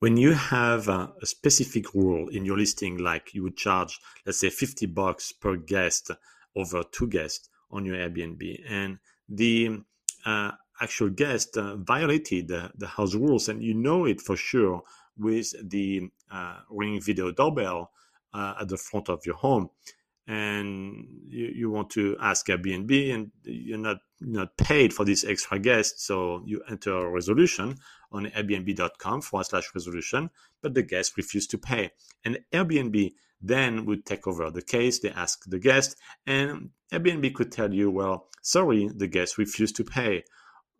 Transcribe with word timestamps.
when 0.00 0.16
you 0.16 0.32
have 0.32 0.88
a, 0.88 1.12
a, 1.20 1.26
specific 1.26 1.92
rule 1.94 2.28
in 2.28 2.44
your 2.44 2.56
listing, 2.56 2.98
like 2.98 3.34
you 3.34 3.42
would 3.42 3.56
charge, 3.56 3.98
let's 4.24 4.40
say, 4.40 4.50
50 4.50 4.86
bucks 4.86 5.32
per 5.32 5.56
guest 5.56 6.10
over 6.54 6.82
two 6.92 7.08
guests 7.08 7.48
on 7.70 7.84
your 7.84 7.96
Airbnb, 7.96 8.62
and 8.68 8.98
the 9.28 9.80
uh, 10.24 10.52
actual 10.80 11.10
guest 11.10 11.56
uh, 11.56 11.76
violated 11.76 12.48
the, 12.48 12.86
house 12.86 13.14
rules, 13.14 13.48
and 13.48 13.62
you 13.62 13.74
know 13.74 14.04
it 14.04 14.20
for 14.20 14.36
sure 14.36 14.82
with 15.16 15.52
the 15.68 16.08
uh, 16.30 16.60
ring 16.70 17.00
video 17.00 17.32
doorbell 17.32 17.90
uh, 18.32 18.54
at 18.60 18.68
the 18.68 18.76
front 18.76 19.08
of 19.08 19.26
your 19.26 19.34
home, 19.34 19.68
and 20.28 21.06
you, 21.26 21.46
you 21.54 21.70
want 21.70 21.88
to 21.90 22.14
ask 22.20 22.46
Airbnb, 22.46 23.14
and 23.14 23.30
you're 23.44 23.78
not 23.78 23.98
not 24.20 24.56
paid 24.58 24.92
for 24.92 25.04
this 25.04 25.24
extra 25.24 25.58
guest, 25.58 26.04
so 26.04 26.42
you 26.44 26.62
enter 26.68 26.94
a 26.94 27.10
resolution 27.10 27.76
on 28.12 28.26
airbnb.com 28.26 29.22
forward 29.22 29.46
slash 29.46 29.70
resolution, 29.74 30.28
but 30.60 30.74
the 30.74 30.82
guest 30.82 31.16
refused 31.16 31.50
to 31.50 31.58
pay. 31.58 31.90
And 32.24 32.38
Airbnb 32.52 33.12
then 33.40 33.86
would 33.86 34.04
take 34.04 34.26
over 34.26 34.50
the 34.50 34.62
case. 34.62 34.98
They 34.98 35.10
ask 35.10 35.44
the 35.46 35.58
guest, 35.58 35.96
and 36.26 36.70
Airbnb 36.92 37.34
could 37.34 37.50
tell 37.50 37.72
you, 37.72 37.90
well, 37.90 38.28
sorry, 38.42 38.88
the 38.94 39.06
guest 39.06 39.38
refused 39.38 39.76
to 39.76 39.84
pay. 39.84 40.24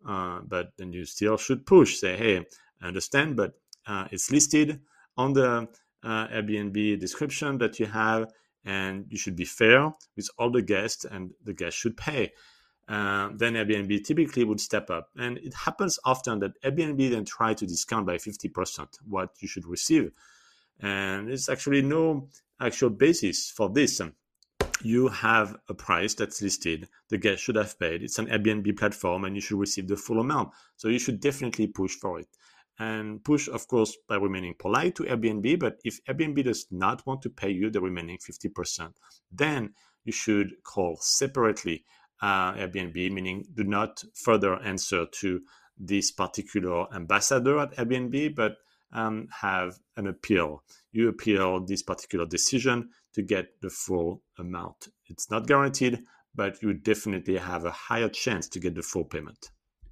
Uh, 0.07 0.41
but 0.47 0.73
then 0.77 0.93
you 0.93 1.05
still 1.05 1.37
should 1.37 1.65
push, 1.65 1.97
say, 1.97 2.15
hey, 2.17 2.45
I 2.81 2.87
understand, 2.87 3.35
but 3.35 3.53
uh, 3.87 4.07
it's 4.11 4.31
listed 4.31 4.81
on 5.17 5.33
the 5.33 5.67
uh, 6.03 6.27
Airbnb 6.27 6.99
description 6.99 7.57
that 7.57 7.79
you 7.79 7.87
have, 7.87 8.31
and 8.65 9.05
you 9.09 9.17
should 9.17 9.35
be 9.35 9.45
fair 9.45 9.93
with 10.15 10.29
all 10.37 10.51
the 10.51 10.61
guests, 10.61 11.05
and 11.05 11.31
the 11.43 11.53
guests 11.53 11.79
should 11.79 11.97
pay 11.97 12.31
uh, 12.89 13.29
then 13.35 13.53
Airbnb 13.53 14.03
typically 14.03 14.43
would 14.43 14.59
step 14.59 14.89
up. 14.89 15.09
And 15.15 15.37
it 15.37 15.53
happens 15.53 15.99
often 16.03 16.39
that 16.39 16.59
Airbnb 16.63 17.11
then 17.11 17.23
try 17.23 17.53
to 17.53 17.65
discount 17.67 18.07
by 18.07 18.15
50% 18.15 18.87
what 19.07 19.29
you 19.39 19.47
should 19.47 19.67
receive. 19.67 20.11
And 20.79 21.27
there's 21.27 21.49
actually 21.49 21.83
no 21.83 22.29
actual 22.59 22.89
basis 22.89 23.51
for 23.51 23.69
this. 23.69 24.01
You 24.81 25.09
have 25.09 25.55
a 25.67 25.73
price 25.75 26.15
that's 26.15 26.41
listed, 26.41 26.87
the 27.09 27.17
guest 27.17 27.43
should 27.43 27.57
have 27.57 27.79
paid. 27.79 28.01
It's 28.01 28.17
an 28.17 28.27
Airbnb 28.27 28.75
platform 28.77 29.25
and 29.25 29.35
you 29.35 29.41
should 29.41 29.59
receive 29.59 29.87
the 29.87 29.97
full 29.97 30.19
amount. 30.19 30.49
So 30.75 30.87
you 30.87 30.99
should 30.99 31.19
definitely 31.19 31.67
push 31.67 31.95
for 31.95 32.19
it. 32.19 32.27
And 32.79 33.21
push, 33.23 33.49
of 33.49 33.67
course, 33.67 33.97
by 34.07 34.15
remaining 34.15 34.55
polite 34.57 34.95
to 34.95 35.03
Airbnb. 35.03 35.59
But 35.59 35.79
if 35.83 36.03
Airbnb 36.05 36.43
does 36.45 36.65
not 36.71 37.05
want 37.05 37.21
to 37.23 37.29
pay 37.29 37.49
you 37.49 37.69
the 37.69 37.81
remaining 37.81 38.17
50%, 38.17 38.93
then 39.31 39.73
you 40.05 40.13
should 40.13 40.53
call 40.63 40.97
separately 41.01 41.83
uh, 42.21 42.53
Airbnb, 42.53 43.11
meaning 43.11 43.45
do 43.53 43.63
not 43.63 44.03
further 44.13 44.55
answer 44.61 45.05
to 45.05 45.41
this 45.77 46.11
particular 46.11 46.93
ambassador 46.93 47.59
at 47.59 47.75
Airbnb, 47.75 48.35
but 48.35 48.57
um, 48.91 49.27
have 49.41 49.79
an 49.97 50.07
appeal. 50.07 50.63
You 50.91 51.09
appeal 51.09 51.65
this 51.65 51.83
particular 51.83 52.25
decision 52.25 52.89
to 53.13 53.21
get 53.21 53.61
the 53.61 53.69
full 53.69 54.21
amount. 54.37 54.89
It's 55.07 55.29
not 55.29 55.47
guaranteed, 55.47 56.03
but 56.35 56.61
you 56.61 56.73
definitely 56.73 57.37
have 57.37 57.65
a 57.65 57.71
higher 57.71 58.09
chance 58.09 58.47
to 58.49 58.59
get 58.59 58.75
the 58.75 58.81
full 58.81 59.05
payment. 59.05 59.51